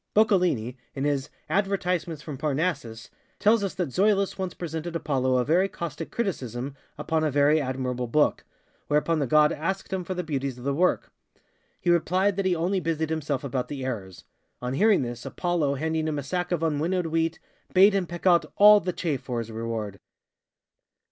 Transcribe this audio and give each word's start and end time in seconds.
Boccalini, 0.15 0.77
in 0.95 1.03
his 1.03 1.29
ŌĆ£Advertisements 1.47 2.23
from 2.23 2.35
Parnassus, 2.35 3.05
ŌĆØ 3.05 3.09
tells 3.37 3.63
us 3.63 3.75
that 3.75 3.89
Zoilus 3.93 4.35
once 4.35 4.55
presented 4.55 4.95
Apollo 4.95 5.37
a 5.37 5.45
very 5.45 5.69
caustic 5.69 6.09
criticism 6.09 6.75
upon 6.97 7.23
a 7.23 7.29
very 7.29 7.61
admirable 7.61 8.07
book:ŌĆöwhereupon 8.07 9.19
the 9.19 9.27
god 9.27 9.51
asked 9.51 9.93
him 9.93 10.03
for 10.03 10.15
the 10.15 10.23
beauties 10.23 10.57
of 10.57 10.63
the 10.63 10.73
work. 10.73 11.11
He 11.79 11.91
replied 11.91 12.35
that 12.37 12.47
he 12.47 12.55
only 12.55 12.79
busied 12.79 13.11
himself 13.11 13.43
about 13.43 13.67
the 13.67 13.85
errors. 13.85 14.23
On 14.59 14.73
hearing 14.73 15.03
this, 15.03 15.23
Apollo, 15.23 15.75
handing 15.75 16.07
him 16.07 16.17
a 16.17 16.23
sack 16.23 16.51
of 16.51 16.61
unwinnowed 16.63 17.05
wheat, 17.05 17.37
bade 17.71 17.93
him 17.93 18.07
pick 18.07 18.25
out 18.25 18.45
_all 18.59 18.83
the 18.83 18.93
chaff 18.93 19.23
_for 19.27 19.37
his 19.37 19.51
reward. 19.51 19.99